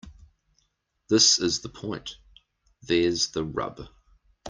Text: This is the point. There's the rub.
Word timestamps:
This 1.09 1.37
is 1.37 1.59
the 1.61 1.69
point. 1.69 2.15
There's 2.81 3.29
the 3.29 3.45
rub. 3.45 3.81